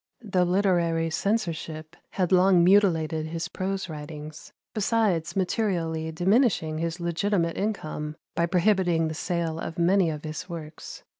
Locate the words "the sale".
9.09-9.59